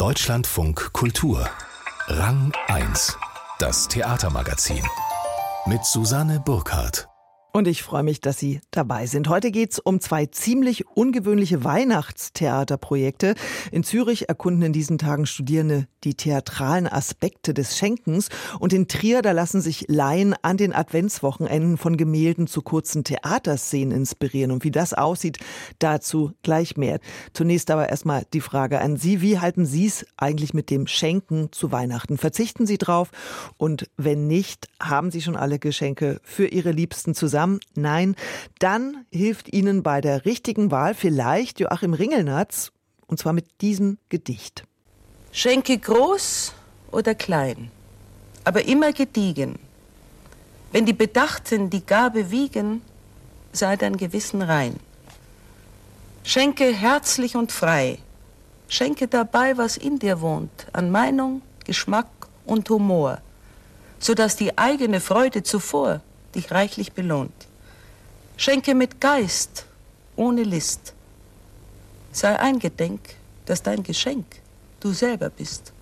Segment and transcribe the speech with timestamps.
[0.00, 1.46] Deutschlandfunk Kultur.
[2.06, 3.18] Rang 1
[3.58, 4.82] Das Theatermagazin.
[5.66, 7.09] Mit Susanne Burkhardt
[7.52, 9.28] und ich freue mich, dass Sie dabei sind.
[9.28, 13.34] Heute geht es um zwei ziemlich ungewöhnliche Weihnachtstheaterprojekte.
[13.72, 18.28] In Zürich erkunden in diesen Tagen Studierende die theatralen Aspekte des Schenkens.
[18.58, 23.96] Und in Trier, da lassen sich Laien an den Adventswochenenden von Gemälden zu kurzen Theaterszenen
[23.96, 24.52] inspirieren.
[24.52, 25.38] Und wie das aussieht,
[25.78, 27.00] dazu gleich mehr.
[27.32, 29.22] Zunächst aber erstmal die Frage an Sie.
[29.22, 32.16] Wie halten Sie es eigentlich mit dem Schenken zu Weihnachten?
[32.16, 33.10] Verzichten Sie drauf?
[33.56, 37.39] Und wenn nicht, haben Sie schon alle Geschenke für Ihre Liebsten zusammen?
[37.40, 37.60] Zusammen?
[37.74, 38.16] Nein.
[38.58, 42.72] Dann hilft Ihnen bei der richtigen Wahl vielleicht Joachim Ringelnatz,
[43.06, 44.64] und zwar mit diesem Gedicht.
[45.32, 46.52] Schenke groß
[46.90, 47.70] oder klein,
[48.44, 49.58] aber immer gediegen.
[50.72, 52.82] Wenn die Bedachten die Gabe wiegen,
[53.52, 54.76] sei dein Gewissen rein.
[56.22, 57.98] Schenke herzlich und frei.
[58.68, 62.06] Schenke dabei, was in dir wohnt, an Meinung, Geschmack
[62.44, 63.18] und Humor,
[63.98, 66.02] so dass die eigene Freude zuvor
[66.34, 67.46] dich reichlich belohnt.
[68.36, 69.66] Schenke mit Geist,
[70.16, 70.94] ohne List.
[72.12, 73.00] Sei eingedenk,
[73.46, 74.26] dass dein Geschenk
[74.80, 75.72] du selber bist.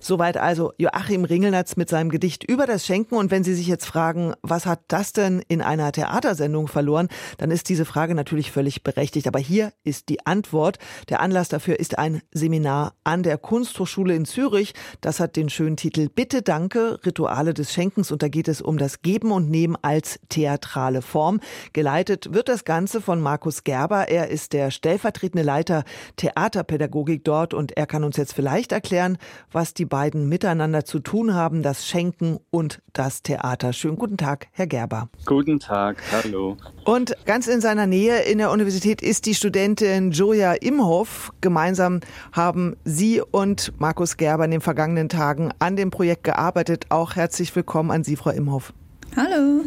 [0.00, 3.16] Soweit also Joachim Ringelnatz mit seinem Gedicht über das Schenken.
[3.16, 7.50] Und wenn Sie sich jetzt fragen, was hat das denn in einer Theatersendung verloren, dann
[7.50, 9.26] ist diese Frage natürlich völlig berechtigt.
[9.26, 10.78] Aber hier ist die Antwort.
[11.10, 14.72] Der Anlass dafür ist ein Seminar an der Kunsthochschule in Zürich.
[15.02, 18.10] Das hat den schönen Titel Bitte Danke, Rituale des Schenkens.
[18.10, 21.40] Und da geht es um das Geben und Nehmen als theatrale Form.
[21.74, 24.08] Geleitet wird das Ganze von Markus Gerber.
[24.08, 25.84] Er ist der stellvertretende Leiter
[26.16, 29.18] Theaterpädagogik dort und er kann uns jetzt vielleicht erklären,
[29.52, 33.74] was die beiden miteinander zu tun haben, das Schenken und das Theater.
[33.74, 35.10] Schönen guten Tag, Herr Gerber.
[35.26, 36.56] Guten Tag, hallo.
[36.86, 41.30] Und ganz in seiner Nähe in der Universität ist die Studentin Joja Imhoff.
[41.42, 42.00] Gemeinsam
[42.32, 46.86] haben Sie und Markus Gerber in den vergangenen Tagen an dem Projekt gearbeitet.
[46.88, 48.72] Auch herzlich willkommen an Sie, Frau Imhoff.
[49.14, 49.64] Hallo.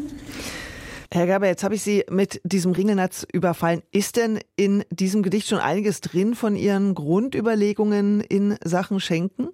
[1.14, 3.84] Herr Gerber, jetzt habe ich Sie mit diesem Ringelnatz überfallen.
[3.92, 9.50] Ist denn in diesem Gedicht schon einiges drin von Ihren Grundüberlegungen in Sachen Schenken?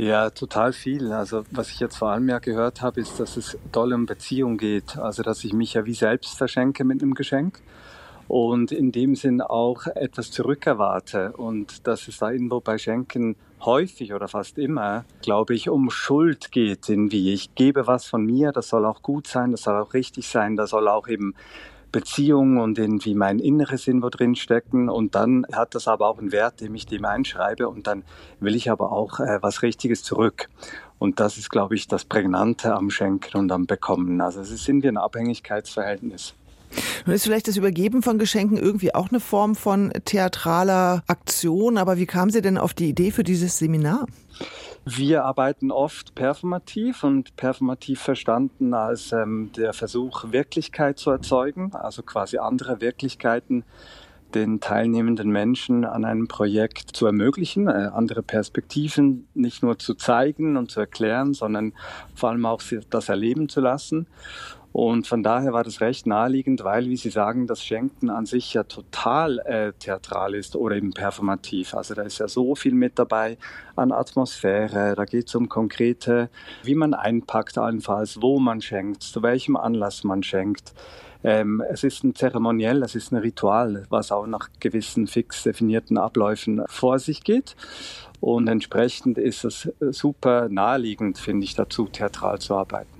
[0.00, 1.12] Ja, total viel.
[1.12, 4.56] Also was ich jetzt vor allem ja gehört habe, ist, dass es toll um Beziehung
[4.56, 4.96] geht.
[4.96, 7.60] Also dass ich mich ja wie selbst verschenke mit einem Geschenk
[8.26, 14.14] und in dem Sinn auch etwas zurückerwarte und dass es da irgendwo bei Schenken häufig
[14.14, 17.34] oder fast immer, glaube ich, um Schuld geht irgendwie.
[17.34, 20.56] Ich gebe was von mir, das soll auch gut sein, das soll auch richtig sein,
[20.56, 21.34] das soll auch eben
[21.92, 24.88] Beziehung und irgendwie mein Inneres in wo drin stecken.
[24.88, 27.68] Und dann hat das aber auch einen Wert, den ich dem einschreibe.
[27.68, 28.04] Und dann
[28.40, 30.48] will ich aber auch äh, was Richtiges zurück.
[30.98, 34.20] Und das ist, glaube ich, das Prägnante am Schenken und am Bekommen.
[34.20, 36.34] Also es sind wir ein Abhängigkeitsverhältnis.
[37.06, 41.96] Nun ist vielleicht das Übergeben von Geschenken irgendwie auch eine Form von theatraler Aktion, aber
[41.96, 44.06] wie kam Sie denn auf die Idee für dieses Seminar?
[44.86, 52.02] Wir arbeiten oft performativ und performativ verstanden als ähm, der Versuch, Wirklichkeit zu erzeugen, also
[52.02, 53.64] quasi andere Wirklichkeiten
[54.34, 60.56] den teilnehmenden Menschen an einem Projekt zu ermöglichen, äh, andere Perspektiven nicht nur zu zeigen
[60.56, 61.72] und zu erklären, sondern
[62.14, 64.06] vor allem auch das erleben zu lassen.
[64.72, 68.54] Und von daher war das recht naheliegend, weil, wie Sie sagen, das Schenken an sich
[68.54, 71.74] ja total äh, theatral ist oder eben performativ.
[71.74, 73.36] Also da ist ja so viel mit dabei
[73.74, 76.30] an Atmosphäre, da geht es um konkrete,
[76.62, 80.72] wie man einpackt allenfalls, wo man schenkt, zu welchem Anlass man schenkt.
[81.22, 85.98] Ähm, es ist ein Zeremoniell, es ist ein Ritual, was auch nach gewissen fix definierten
[85.98, 87.56] Abläufen vor sich geht.
[88.20, 92.99] Und entsprechend ist es super naheliegend, finde ich, dazu theatral zu arbeiten.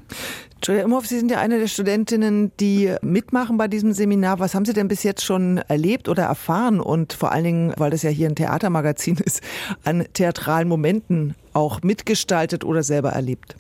[0.63, 4.41] Julia Imhoff, Sie sind ja eine der Studentinnen, die mitmachen bei diesem Seminar.
[4.41, 6.81] Was haben Sie denn bis jetzt schon erlebt oder erfahren?
[6.81, 9.41] Und vor allen Dingen, weil das ja hier ein Theatermagazin ist,
[9.85, 13.57] an theatralen Momenten auch mitgestaltet oder selber erlebt?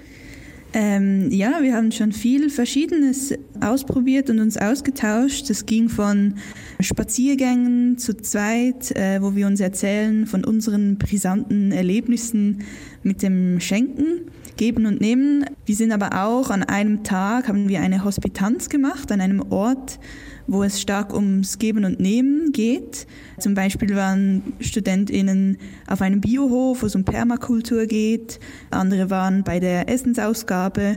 [0.72, 5.50] Ähm, ja, wir haben schon viel Verschiedenes ausprobiert und uns ausgetauscht.
[5.50, 6.34] Das ging von
[6.78, 12.62] Spaziergängen zu zweit, äh, wo wir uns erzählen von unseren brisanten Erlebnissen
[13.03, 15.44] mit dem Schenken, Geben und Nehmen.
[15.67, 19.99] Wir sind aber auch an einem Tag, haben wir eine Hospitanz gemacht, an einem Ort,
[20.47, 23.06] wo es stark ums Geben und Nehmen geht.
[23.38, 28.41] Zum Beispiel waren StudentInnen auf einem Biohof, wo es um Permakultur geht.
[28.70, 30.96] Andere waren bei der Essensausgabe.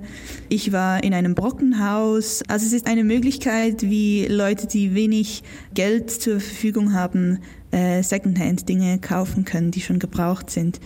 [0.50, 2.42] Ich war in einem Brockenhaus.
[2.48, 7.40] Also es ist eine Möglichkeit, wie Leute, die wenig Geld zur Verfügung haben,
[7.72, 10.80] äh, Secondhand-Dinge kaufen können, die schon gebraucht sind.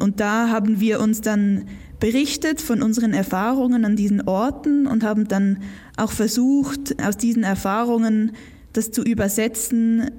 [0.00, 1.66] Und da haben wir uns dann
[2.00, 5.62] berichtet von unseren Erfahrungen an diesen Orten und haben dann
[5.96, 8.32] auch versucht, aus diesen Erfahrungen
[8.72, 10.10] das zu übersetzen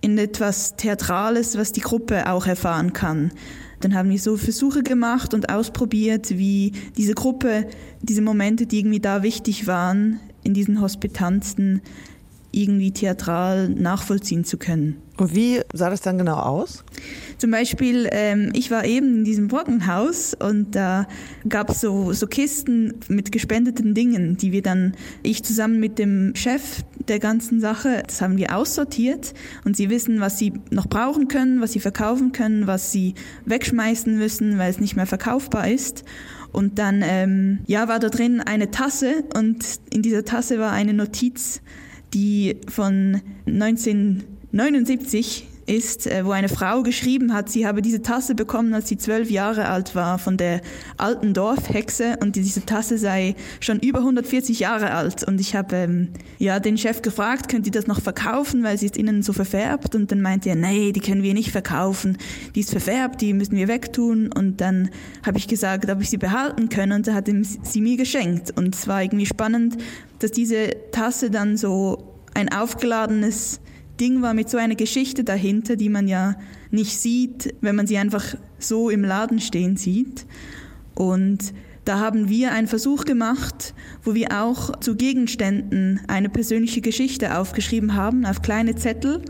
[0.00, 3.32] in etwas Theatrales, was die Gruppe auch erfahren kann.
[3.80, 7.66] Dann haben wir so Versuche gemacht und ausprobiert, wie diese Gruppe,
[8.02, 11.80] diese Momente, die irgendwie da wichtig waren, in diesen Hospitanzen
[12.52, 14.96] irgendwie theatral nachvollziehen zu können.
[15.16, 16.84] Und wie sah das dann genau aus?
[17.40, 21.08] Zum Beispiel, ähm, ich war eben in diesem Brockenhaus und da
[21.48, 24.92] gab es so, so Kisten mit gespendeten Dingen, die wir dann,
[25.22, 29.32] ich zusammen mit dem Chef der ganzen Sache, das haben wir aussortiert
[29.64, 33.14] und sie wissen, was sie noch brauchen können, was sie verkaufen können, was sie
[33.46, 36.04] wegschmeißen müssen, weil es nicht mehr verkaufbar ist.
[36.52, 40.92] Und dann ähm, ja, war da drin eine Tasse und in dieser Tasse war eine
[40.92, 41.62] Notiz,
[42.12, 48.74] die von 1979 ist, äh, wo eine Frau geschrieben hat, sie habe diese Tasse bekommen,
[48.74, 50.62] als sie zwölf Jahre alt war, von der
[50.96, 55.22] alten Dorfhexe und diese Tasse sei schon über 140 Jahre alt.
[55.22, 56.08] Und ich habe ähm,
[56.38, 59.94] ja den Chef gefragt, könnt ihr das noch verkaufen, weil sie ist innen so verfärbt?
[59.94, 62.18] Und dann meinte er, nee, die können wir nicht verkaufen,
[62.56, 64.32] die ist verfärbt, die müssen wir wegtun.
[64.32, 64.90] Und dann
[65.24, 67.28] habe ich gesagt, ob ich sie behalten können und er hat
[67.62, 68.58] sie mir geschenkt.
[68.58, 69.76] Und es war irgendwie spannend,
[70.18, 73.60] dass diese Tasse dann so ein aufgeladenes
[74.00, 76.36] Ding war mit so einer Geschichte dahinter, die man ja
[76.70, 80.26] nicht sieht, wenn man sie einfach so im Laden stehen sieht.
[80.94, 81.52] Und
[81.84, 87.94] da haben wir einen Versuch gemacht, wo wir auch zu Gegenständen eine persönliche Geschichte aufgeschrieben
[87.94, 89.22] haben auf kleine Zettel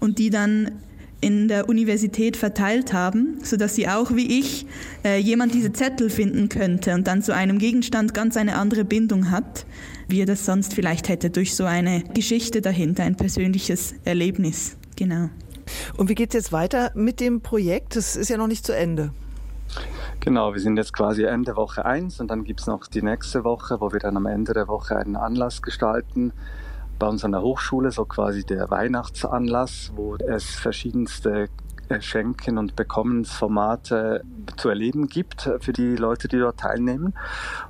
[0.00, 0.72] und die dann
[1.20, 4.66] in der Universität verteilt haben, sodass sie auch wie ich
[5.04, 9.30] äh, jemand diese Zettel finden könnte und dann zu einem Gegenstand ganz eine andere Bindung
[9.30, 9.66] hat,
[10.08, 14.76] wie er das sonst vielleicht hätte durch so eine Geschichte dahinter, ein persönliches Erlebnis.
[14.96, 15.30] Genau.
[15.96, 17.96] Und wie geht es jetzt weiter mit dem Projekt?
[17.96, 19.12] Das ist ja noch nicht zu Ende.
[20.20, 23.44] Genau, wir sind jetzt quasi Ende Woche 1 und dann gibt es noch die nächste
[23.44, 26.32] Woche, wo wir dann am Ende der Woche einen Anlass gestalten,
[26.98, 31.48] bei uns an der Hochschule, so quasi der Weihnachtsanlass, wo es verschiedenste
[32.00, 34.22] Schenken- und Bekommensformate
[34.56, 37.14] zu erleben gibt für die Leute, die dort teilnehmen.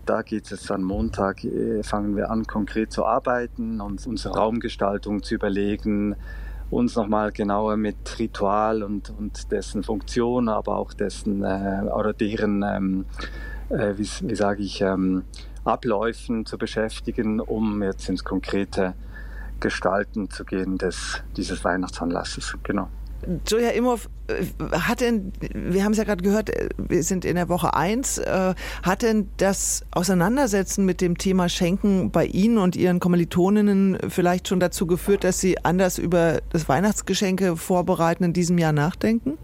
[0.07, 5.23] Da geht es dann Montag, äh, fangen wir an, konkret zu arbeiten und unsere Raumgestaltung
[5.23, 6.17] zu überlegen,
[6.71, 12.63] uns nochmal genauer mit Ritual und, und dessen Funktion, aber auch dessen äh, oder deren,
[12.63, 13.07] ähm,
[13.69, 15.25] äh, wie, wie sage ich, ähm,
[15.65, 18.95] Abläufen zu beschäftigen, um jetzt ins konkrete
[19.61, 22.57] Gestalten zu gehen des, dieses Weihnachtsanlasses.
[22.63, 22.89] Genau.
[23.47, 27.37] Joja Imhoff, äh, hat denn, wir haben es ja gerade gehört, äh, wir sind in
[27.37, 32.77] der Woche eins, äh, hat denn das Auseinandersetzen mit dem Thema Schenken bei Ihnen und
[32.77, 38.59] Ihren Kommilitoninnen vielleicht schon dazu geführt, dass Sie anders über das Weihnachtsgeschenke vorbereiten in diesem
[38.59, 39.39] Jahr nachdenken?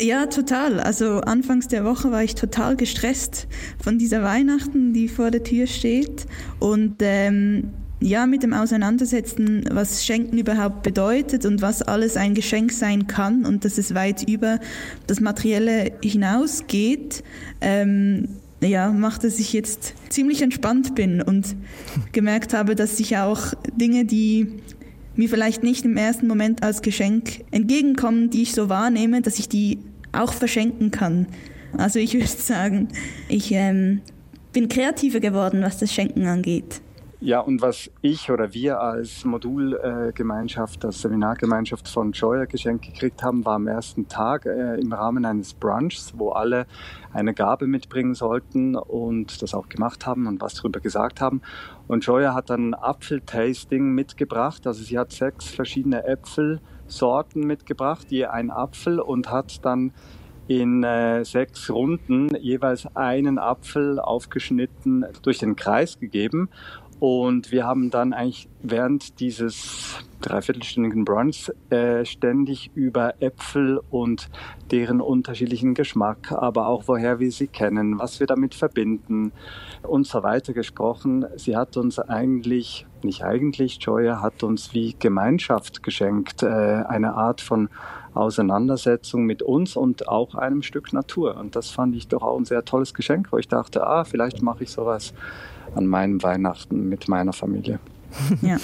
[0.00, 0.80] Ja, total.
[0.80, 3.46] Also anfangs der Woche war ich total gestresst
[3.82, 6.26] von dieser Weihnachten, die vor der Tür steht.
[6.58, 7.72] Und ähm,
[8.02, 13.44] ja, mit dem Auseinandersetzen, was Schenken überhaupt bedeutet und was alles ein Geschenk sein kann
[13.46, 14.58] und dass es weit über
[15.06, 17.22] das Materielle hinausgeht,
[17.60, 18.28] ähm,
[18.60, 21.56] ja, macht, dass ich jetzt ziemlich entspannt bin und
[22.12, 24.60] gemerkt habe, dass ich auch Dinge, die
[25.14, 29.48] mir vielleicht nicht im ersten Moment als Geschenk entgegenkommen, die ich so wahrnehme, dass ich
[29.48, 29.78] die
[30.12, 31.26] auch verschenken kann.
[31.76, 32.88] Also ich würde sagen,
[33.28, 34.00] ich ähm,
[34.52, 36.80] bin kreativer geworden, was das Schenken angeht.
[37.24, 43.44] Ja, und was ich oder wir als Modulgemeinschaft, als Seminargemeinschaft von Joya geschenkt gekriegt haben,
[43.44, 46.66] war am ersten Tag äh, im Rahmen eines Brunchs, wo alle
[47.12, 51.42] eine Gabe mitbringen sollten und das auch gemacht haben und was darüber gesagt haben.
[51.86, 58.50] Und Joya hat dann Apfeltasting mitgebracht, also sie hat sechs verschiedene Äpfelsorten mitgebracht, je ein
[58.50, 59.92] Apfel und hat dann
[60.48, 66.48] in äh, sechs Runden jeweils einen Apfel aufgeschnitten durch den Kreis gegeben.
[67.02, 74.30] Und wir haben dann eigentlich während dieses dreiviertelstündigen Brunchs äh, ständig über Äpfel und
[74.70, 79.32] deren unterschiedlichen Geschmack, aber auch woher wir sie kennen, was wir damit verbinden
[79.82, 81.26] und so weiter gesprochen.
[81.34, 87.40] Sie hat uns eigentlich, nicht eigentlich, Joya hat uns wie Gemeinschaft geschenkt, äh, eine Art
[87.40, 87.68] von
[88.14, 91.36] Auseinandersetzung mit uns und auch einem Stück Natur.
[91.36, 94.40] Und das fand ich doch auch ein sehr tolles Geschenk, wo ich dachte, ah, vielleicht
[94.40, 95.12] mache ich sowas
[95.74, 97.78] an meinem Weihnachten mit meiner Familie.
[98.42, 98.58] Ja.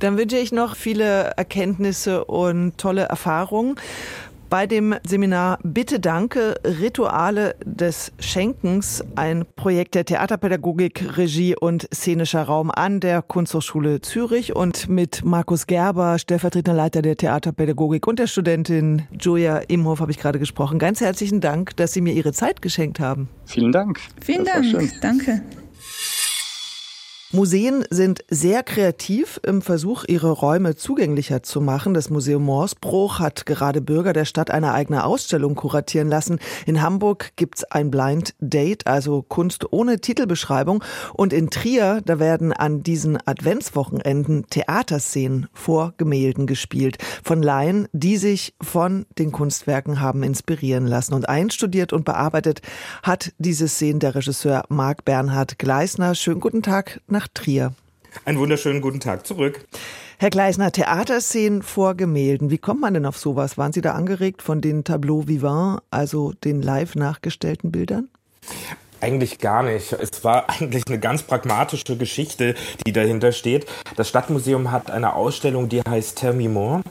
[0.00, 3.76] Dann wünsche ich noch viele Erkenntnisse und tolle Erfahrungen
[4.52, 12.42] bei dem Seminar Bitte Danke, Rituale des Schenkens, ein Projekt der Theaterpädagogik, Regie und szenischer
[12.42, 18.26] Raum an der Kunsthochschule Zürich und mit Markus Gerber, stellvertretender Leiter der Theaterpädagogik und der
[18.26, 20.78] Studentin Julia Imhoff habe ich gerade gesprochen.
[20.78, 23.30] Ganz herzlichen Dank, dass Sie mir Ihre Zeit geschenkt haben.
[23.46, 24.00] Vielen Dank.
[24.20, 25.00] Vielen Dank.
[25.00, 25.40] Danke.
[27.34, 31.94] Museen sind sehr kreativ im Versuch, ihre Räume zugänglicher zu machen.
[31.94, 36.40] Das Museum Morsbruch hat gerade Bürger der Stadt eine eigene Ausstellung kuratieren lassen.
[36.66, 40.84] In Hamburg gibt's ein Blind Date, also Kunst ohne Titelbeschreibung.
[41.14, 46.98] Und in Trier, da werden an diesen Adventswochenenden Theaterszenen vor Gemälden gespielt.
[47.24, 51.14] Von Laien, die sich von den Kunstwerken haben inspirieren lassen.
[51.14, 52.60] Und einstudiert und bearbeitet
[53.02, 56.14] hat diese Szenen der Regisseur Marc Bernhard Gleisner.
[56.14, 57.72] Schönen guten Tag nach nach Trier.
[58.24, 59.64] Einen wunderschönen guten Tag zurück.
[60.18, 62.50] Herr Gleisner, Theaterszenen vor Gemälden.
[62.50, 63.58] Wie kommt man denn auf sowas?
[63.58, 68.08] Waren Sie da angeregt von den Tableaux vivants, also den live nachgestellten Bildern?
[69.02, 69.92] Eigentlich gar nicht.
[69.92, 72.54] Es war eigentlich eine ganz pragmatische Geschichte,
[72.86, 73.66] die dahinter steht.
[73.96, 76.82] Das Stadtmuseum hat eine Ausstellung, die heißt More.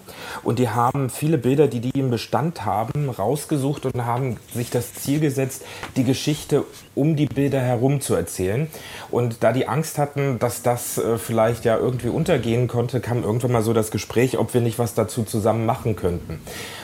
[0.43, 4.93] Und die haben viele Bilder, die die im Bestand haben, rausgesucht und haben sich das
[4.93, 5.63] Ziel gesetzt,
[5.95, 6.65] die Geschichte
[6.95, 8.67] um die Bilder herum zu erzählen.
[9.09, 13.53] Und da die Angst hatten, dass das äh, vielleicht ja irgendwie untergehen konnte, kam irgendwann
[13.53, 16.41] mal so das Gespräch, ob wir nicht was dazu zusammen machen könnten.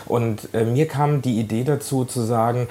[0.07, 2.67] Und äh, mir kam die Idee dazu zu sagen,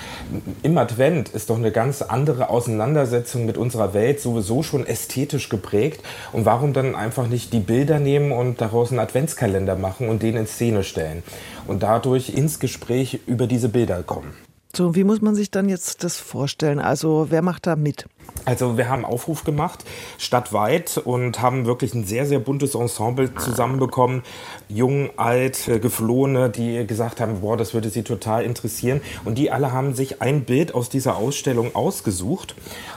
[0.62, 6.02] im Advent ist doch eine ganz andere Auseinandersetzung mit unserer Welt sowieso schon ästhetisch geprägt.
[6.32, 10.36] Und warum dann einfach nicht die Bilder nehmen und daraus einen Adventskalender machen und den
[10.36, 11.22] in Szene stellen
[11.66, 14.34] und dadurch ins Gespräch über diese Bilder kommen.
[14.74, 16.80] So, wie muss man sich dann jetzt das vorstellen?
[16.80, 18.06] Also, wer macht da mit?
[18.46, 19.84] Also wir haben Aufruf gemacht,
[20.18, 24.22] stadtweit, und haben wirklich ein sehr, sehr buntes Ensemble zusammenbekommen.
[24.68, 29.00] Jung, alt, äh, Geflohene, die gesagt haben, boah, das würde sie total interessieren.
[29.24, 32.54] Und die alle haben sich ein Bild aus dieser Ausstellung ausgesucht.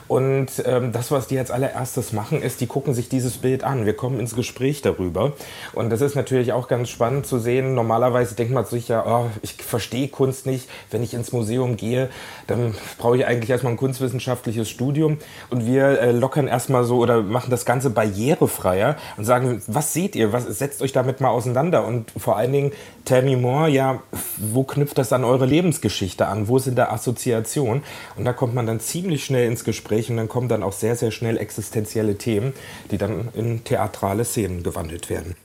[0.07, 3.87] Und ähm, das, was die als allererstes machen, ist, die gucken sich dieses Bild an.
[3.87, 5.33] Wir kommen ins Gespräch darüber.
[5.73, 7.73] Und das ist natürlich auch ganz spannend zu sehen.
[7.73, 10.69] Normalerweise denkt man sich ja, oh, ich verstehe Kunst nicht.
[10.91, 12.09] Wenn ich ins Museum gehe,
[12.45, 15.17] dann brauche ich eigentlich erstmal ein kunstwissenschaftliches Studium
[15.49, 20.15] und wir äh, lockern erstmal so oder machen das Ganze barrierefreier und sagen, was seht
[20.15, 22.71] ihr, was setzt euch damit mal auseinander und vor allen Dingen
[23.05, 24.01] Tell Me More, ja,
[24.37, 27.83] wo knüpft das an eure Lebensgeschichte an, wo sind da Assoziationen
[28.15, 30.95] und da kommt man dann ziemlich schnell ins Gespräch und dann kommen dann auch sehr,
[30.95, 32.53] sehr schnell existenzielle Themen,
[32.91, 35.35] die dann in theatrale Szenen gewandelt werden.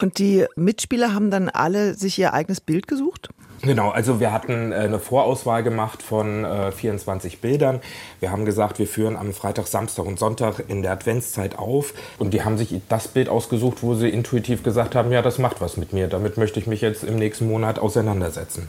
[0.00, 3.28] Und die Mitspieler haben dann alle sich ihr eigenes Bild gesucht?
[3.62, 7.80] Genau, also wir hatten äh, eine Vorauswahl gemacht von äh, 24 Bildern.
[8.18, 11.94] Wir haben gesagt, wir führen am Freitag, Samstag und Sonntag in der Adventszeit auf.
[12.18, 15.60] Und die haben sich das Bild ausgesucht, wo sie intuitiv gesagt haben, ja, das macht
[15.60, 16.08] was mit mir.
[16.08, 18.68] Damit möchte ich mich jetzt im nächsten Monat auseinandersetzen.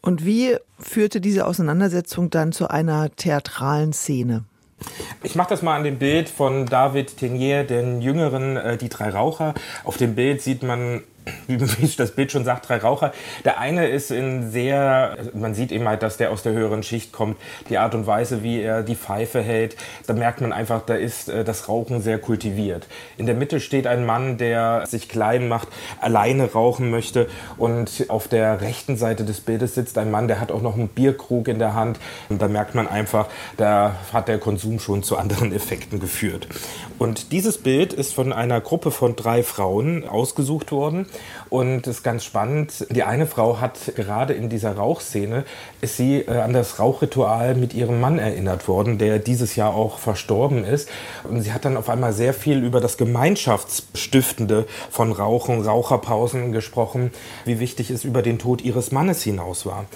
[0.00, 4.44] Und wie führte diese Auseinandersetzung dann zu einer theatralen Szene?
[5.22, 9.10] Ich mache das mal an dem Bild von David Tenier, den Jüngeren, äh, die drei
[9.10, 9.52] Raucher.
[9.84, 11.02] Auf dem Bild sieht man
[11.46, 13.12] wie das Bild schon sagt, drei Raucher.
[13.44, 17.12] Der eine ist in sehr, man sieht eben halt, dass der aus der höheren Schicht
[17.12, 17.36] kommt.
[17.68, 21.28] Die Art und Weise, wie er die Pfeife hält, da merkt man einfach, da ist
[21.28, 22.86] äh, das Rauchen sehr kultiviert.
[23.16, 25.68] In der Mitte steht ein Mann, der sich klein macht,
[26.00, 27.28] alleine rauchen möchte.
[27.56, 30.88] Und auf der rechten Seite des Bildes sitzt ein Mann, der hat auch noch einen
[30.88, 31.98] Bierkrug in der Hand.
[32.28, 36.46] Und da merkt man einfach, da hat der Konsum schon zu anderen Effekten geführt.
[36.98, 41.06] Und dieses Bild ist von einer Gruppe von drei Frauen ausgesucht worden.
[41.48, 42.86] Und es ist ganz spannend.
[42.90, 45.44] Die eine Frau hat gerade in dieser Rauchszene,
[45.80, 49.98] ist sie äh, an das Rauchritual mit ihrem Mann erinnert worden, der dieses Jahr auch
[49.98, 50.88] verstorben ist.
[51.24, 57.12] Und sie hat dann auf einmal sehr viel über das Gemeinschaftsstiftende von Rauchen, Raucherpausen gesprochen,
[57.44, 59.86] wie wichtig es über den Tod ihres Mannes hinaus war.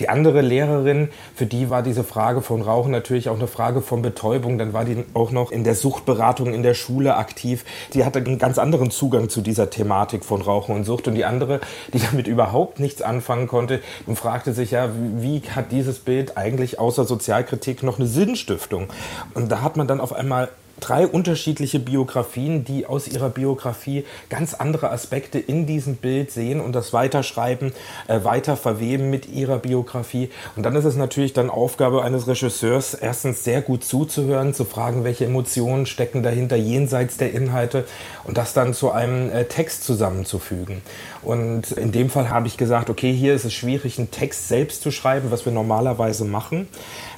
[0.00, 4.00] Die andere Lehrerin, für die war diese Frage von Rauchen natürlich auch eine Frage von
[4.00, 4.58] Betäubung.
[4.58, 7.64] Dann war die auch noch in der Suchtberatung in der Schule aktiv.
[7.94, 11.08] Die hatte einen ganz anderen Zugang zu dieser Thematik von Rauchen und Sucht.
[11.08, 11.60] Und die andere,
[11.92, 16.78] die damit überhaupt nichts anfangen konnte und fragte sich ja, wie hat dieses Bild eigentlich
[16.78, 18.88] außer Sozialkritik noch eine Sinnstiftung?
[19.34, 20.48] Und da hat man dann auf einmal
[20.80, 26.72] drei unterschiedliche Biografien, die aus ihrer Biografie ganz andere Aspekte in diesem Bild sehen und
[26.72, 27.72] das weiterschreiben,
[28.06, 30.30] äh, weiter verweben mit ihrer Biografie.
[30.56, 35.04] Und dann ist es natürlich dann Aufgabe eines Regisseurs, erstens sehr gut zuzuhören, zu fragen,
[35.04, 37.84] welche Emotionen stecken dahinter jenseits der Inhalte
[38.24, 40.82] und das dann zu einem äh, Text zusammenzufügen.
[41.22, 44.82] Und in dem Fall habe ich gesagt, okay, hier ist es schwierig, einen Text selbst
[44.82, 46.68] zu schreiben, was wir normalerweise machen.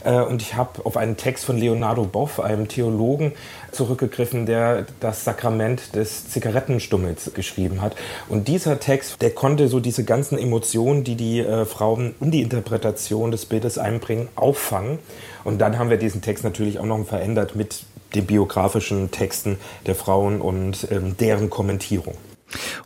[0.04, 3.33] Äh, und ich habe auf einen Text von Leonardo Boff, einem Theologen,
[3.73, 7.95] zurückgegriffen, der das Sakrament des Zigarettenstummels geschrieben hat.
[8.28, 12.42] Und dieser Text, der konnte so diese ganzen Emotionen, die die äh, Frauen in die
[12.42, 14.99] Interpretation des Bildes einbringen, auffangen.
[15.45, 19.95] Und dann haben wir diesen Text natürlich auch noch verändert mit den biografischen Texten der
[19.95, 22.14] Frauen und ähm, deren Kommentierung.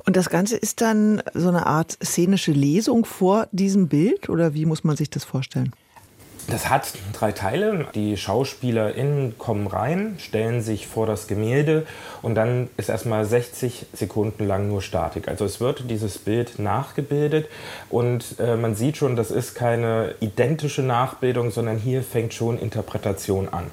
[0.05, 4.67] Und das Ganze ist dann so eine Art szenische Lesung vor diesem Bild oder wie
[4.67, 5.73] muss man sich das vorstellen?
[6.49, 7.87] Das hat drei Teile.
[7.95, 11.87] Die SchauspielerInnen kommen rein, stellen sich vor das Gemälde
[12.21, 15.29] und dann ist erstmal 60 Sekunden lang nur Statik.
[15.29, 17.49] Also es wird dieses Bild nachgebildet
[17.89, 23.49] und äh, man sieht schon, das ist keine identische Nachbildung, sondern hier fängt schon Interpretation
[23.49, 23.71] an.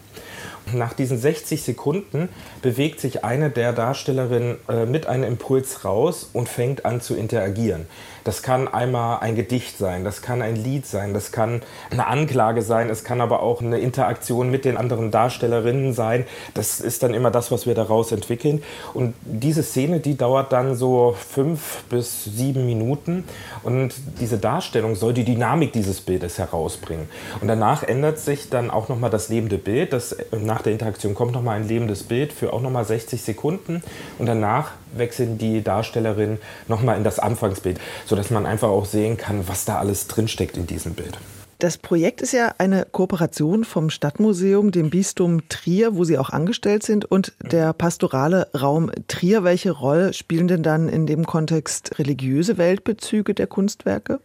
[0.73, 2.29] Nach diesen 60 Sekunden
[2.61, 7.87] bewegt sich eine der Darstellerinnen äh, mit einem Impuls raus und fängt an zu interagieren.
[8.23, 12.61] Das kann einmal ein Gedicht sein, das kann ein Lied sein, das kann eine Anklage
[12.61, 16.25] sein, es kann aber auch eine Interaktion mit den anderen Darstellerinnen sein.
[16.53, 18.63] Das ist dann immer das, was wir daraus entwickeln.
[18.93, 23.23] Und diese Szene, die dauert dann so fünf bis sieben Minuten
[23.63, 27.09] und diese Darstellung soll die Dynamik dieses Bildes herausbringen.
[27.41, 29.93] Und danach ändert sich dann auch nochmal das lebende Bild.
[29.93, 33.83] Das, nach der Interaktion kommt nochmal ein lebendes Bild für auch nochmal 60 Sekunden
[34.19, 37.79] und danach wechseln die Darstellerinnen nochmal in das Anfangsbild
[38.11, 41.17] sodass man einfach auch sehen kann, was da alles drinsteckt in diesem Bild.
[41.61, 46.81] Das Projekt ist ja eine Kooperation vom Stadtmuseum, dem Bistum Trier, wo Sie auch angestellt
[46.81, 49.43] sind, und der pastorale Raum Trier.
[49.43, 54.19] Welche Rolle spielen denn dann in dem Kontext religiöse Weltbezüge der Kunstwerke?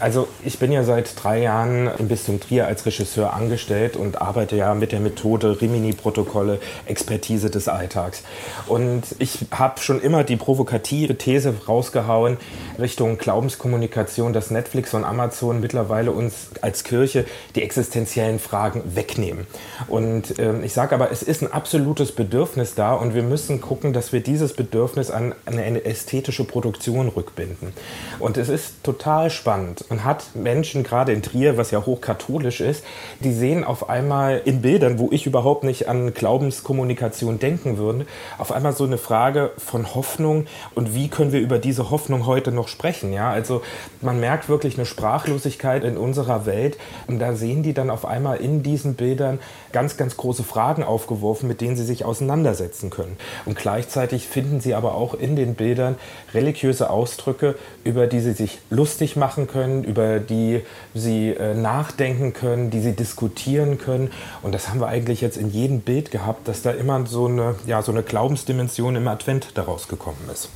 [0.00, 4.56] Also ich bin ja seit drei Jahren im Bistum Trier als Regisseur angestellt und arbeite
[4.56, 8.24] ja mit der Methode Rimini-Protokolle, Expertise des Alltags.
[8.66, 12.36] Und ich habe schon immer die provokative These rausgehauen
[12.80, 19.46] Richtung Glaubenskommunikation, dass Netflix und Amazon mittlerweile uns als Kirche die existenziellen Fragen wegnehmen.
[19.86, 23.92] Und ähm, ich sage aber, es ist ein absolutes Bedürfnis da und wir müssen gucken,
[23.92, 27.74] dass wir dieses Bedürfnis an eine ästhetische Produktion rückbinden.
[28.18, 29.84] Und es ist total spannend.
[29.90, 32.82] Man hat Menschen, gerade in Trier, was ja hochkatholisch ist,
[33.20, 38.06] die sehen auf einmal in Bildern, wo ich überhaupt nicht an Glaubenskommunikation denken würde,
[38.38, 42.52] auf einmal so eine Frage von Hoffnung und wie können wir über diese Hoffnung heute
[42.52, 43.12] noch sprechen.
[43.12, 43.30] Ja?
[43.30, 43.60] Also
[44.00, 46.78] man merkt wirklich eine Sprachlosigkeit in unserer Welt Welt.
[47.06, 49.38] Und da sehen die dann auf einmal in diesen Bildern
[49.72, 53.16] ganz, ganz große Fragen aufgeworfen, mit denen sie sich auseinandersetzen können.
[53.44, 55.96] Und gleichzeitig finden sie aber auch in den Bildern
[56.32, 60.62] religiöse Ausdrücke, über die sie sich lustig machen können, über die
[60.94, 64.10] sie äh, nachdenken können, die sie diskutieren können.
[64.42, 67.56] Und das haben wir eigentlich jetzt in jedem Bild gehabt, dass da immer so eine,
[67.66, 70.48] ja, so eine Glaubensdimension im Advent daraus gekommen ist.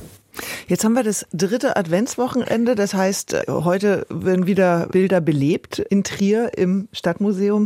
[0.67, 2.75] Jetzt haben wir das dritte Adventswochenende.
[2.75, 7.63] Das heißt, heute werden wieder Bilder belebt in Trier im Stadtmuseum.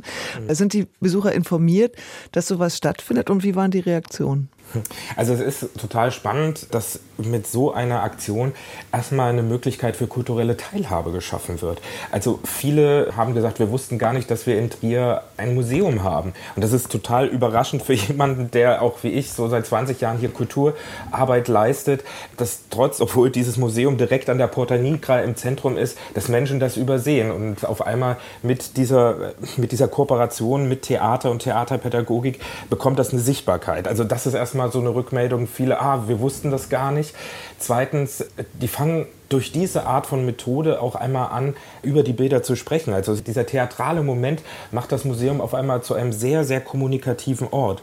[0.47, 0.54] Mhm.
[0.54, 1.95] Sind die Besucher informiert,
[2.32, 4.49] dass sowas stattfindet und wie waren die Reaktionen?
[5.15, 8.54] Also es ist total spannend, dass mit so einer Aktion
[8.91, 11.82] erstmal eine Möglichkeit für kulturelle Teilhabe geschaffen wird.
[12.12, 16.34] Also viele haben gesagt, wir wussten gar nicht, dass wir in Trier ein Museum haben.
[16.56, 20.17] Und das ist total überraschend für jemanden, der auch wie ich so seit 20 Jahren
[20.17, 22.04] hier Kulturarbeit leistet,
[22.38, 26.60] dass trotz, obwohl dieses Museum direkt an der Porta Nigra im Zentrum ist, dass Menschen
[26.60, 32.99] das übersehen und auf einmal mit dieser, mit dieser Kooperation mit Theater und Theaterpädagogik bekommt
[32.99, 33.88] das eine Sichtbarkeit.
[33.88, 37.16] Also das ist erstmal so eine Rückmeldung, viele, ah, wir wussten das gar nicht.
[37.58, 38.24] Zweitens,
[38.62, 42.94] die fangen durch diese Art von Methode auch einmal an, über die Bilder zu sprechen.
[42.94, 47.82] Also dieser theatrale Moment macht das Museum auf einmal zu einem sehr, sehr kommunikativen Ort.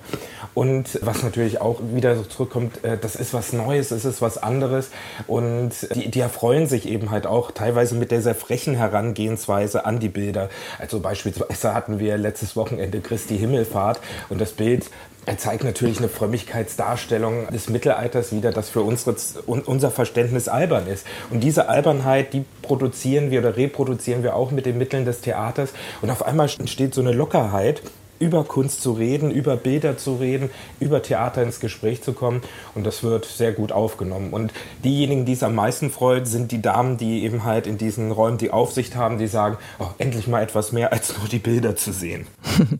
[0.55, 4.39] Und was natürlich auch wieder so zurückkommt, äh, das ist was Neues, es ist was
[4.39, 4.91] anderes.
[5.27, 10.09] Und die, die erfreuen sich eben halt auch teilweise mit dieser frechen Herangehensweise an die
[10.09, 10.51] Bilder.
[10.79, 14.89] Also beispielsweise hatten wir letztes Wochenende Christi Himmelfahrt und das Bild
[15.27, 21.07] er zeigt natürlich eine Frömmigkeitsdarstellung des Mittelalters wieder, das für unsere, unser Verständnis albern ist.
[21.31, 25.73] Und diese Albernheit, die produzieren wir oder reproduzieren wir auch mit den Mitteln des Theaters.
[26.01, 27.83] Und auf einmal entsteht so eine Lockerheit,
[28.21, 32.43] über Kunst zu reden, über Bilder zu reden, über Theater ins Gespräch zu kommen.
[32.75, 34.33] Und das wird sehr gut aufgenommen.
[34.33, 34.53] Und
[34.85, 38.39] diejenigen, die es am meisten freut, sind die Damen, die eben halt in diesen Räumen
[38.39, 41.93] die Aufsicht haben, die sagen, oh, endlich mal etwas mehr als nur die Bilder zu
[41.93, 42.27] sehen.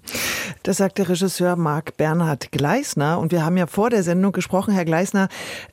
[0.63, 3.19] Das sagt der Regisseur Marc Bernhard Gleisner.
[3.19, 5.29] Und wir haben ja vor der Sendung gesprochen, Herr Gleisner,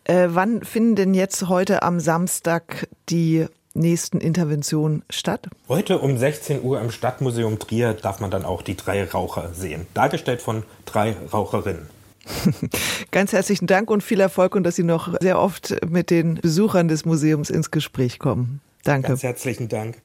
[0.06, 5.48] äh, wann finden denn jetzt heute am Samstag die nächsten Intervention statt?
[5.70, 9.88] Heute um 16 Uhr im Stadtmuseum Trier darf man dann auch die drei Raucher sehen.
[9.94, 11.88] Dargestellt von drei Raucherinnen.
[13.12, 16.88] Ganz herzlichen Dank und viel Erfolg und dass Sie noch sehr oft mit den Besuchern
[16.88, 18.62] des Museums ins Gespräch kommen.
[18.84, 19.10] Danke.
[19.10, 20.02] Ganz herzlichen Dank.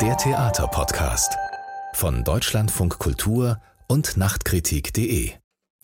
[0.00, 1.36] Der Theaterpodcast
[1.94, 5.32] von Deutschlandfunk Kultur und Nachtkritik.de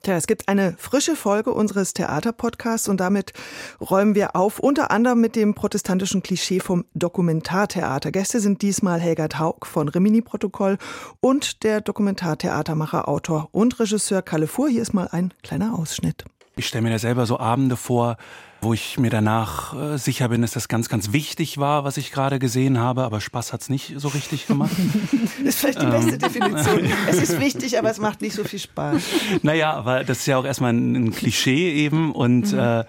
[0.03, 3.33] Tja, es gibt eine frische Folge unseres Theaterpodcasts und damit
[3.81, 8.11] räumen wir auf, unter anderem mit dem protestantischen Klischee vom Dokumentartheater.
[8.11, 10.79] Gäste sind diesmal Helga Taug von Rimini Protokoll
[11.21, 14.69] und der Dokumentartheatermacher, Autor und Regisseur Kalle Fuhr.
[14.69, 16.25] Hier ist mal ein kleiner Ausschnitt.
[16.57, 18.17] Ich stelle mir da selber so Abende vor,
[18.61, 22.13] wo ich mir danach äh, sicher bin, dass das ganz, ganz wichtig war, was ich
[22.13, 24.71] gerade gesehen habe, aber Spaß hat's nicht so richtig gemacht.
[25.45, 26.19] das ist vielleicht die beste ähm.
[26.19, 26.93] Definition.
[27.09, 29.03] es ist wichtig, aber es macht nicht so viel Spaß.
[29.43, 32.59] Naja, aber das ist ja auch erstmal ein, ein Klischee eben und mhm.
[32.59, 32.85] äh,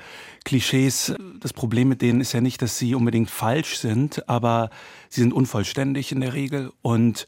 [0.46, 4.70] Klischees, das Problem mit denen ist ja nicht, dass sie unbedingt falsch sind, aber
[5.10, 7.26] sie sind unvollständig in der Regel und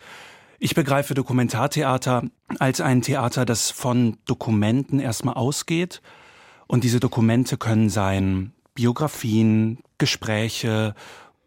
[0.59, 2.23] ich begreife Dokumentartheater
[2.59, 6.01] als ein Theater, das von Dokumenten erstmal ausgeht.
[6.67, 10.95] Und diese Dokumente können sein Biografien, Gespräche,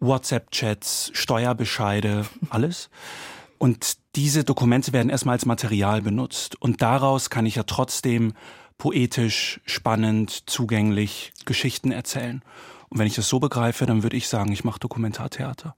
[0.00, 2.90] WhatsApp-Chats, Steuerbescheide, alles.
[3.58, 6.60] Und diese Dokumente werden erstmal als Material benutzt.
[6.60, 8.34] Und daraus kann ich ja trotzdem
[8.78, 12.42] poetisch, spannend, zugänglich Geschichten erzählen.
[12.88, 15.74] Und wenn ich das so begreife, dann würde ich sagen, ich mache Dokumentartheater.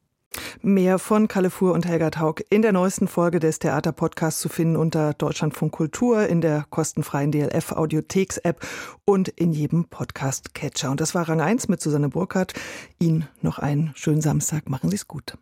[0.62, 4.76] Mehr von Kalle Fuhr und Helga Taug in der neuesten Folge des Theaterpodcasts zu finden
[4.76, 8.66] unter Deutschlandfunk Kultur in der kostenfreien DLF Audiotheks App
[9.04, 10.90] und in jedem Podcast Catcher.
[10.90, 12.54] Und das war Rang 1 mit Susanne Burkhardt.
[12.98, 14.68] Ihnen noch einen schönen Samstag.
[14.68, 15.36] Machen Sie es gut.